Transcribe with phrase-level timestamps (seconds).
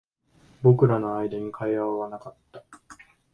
[0.63, 2.63] 僕らの間に会話はなかった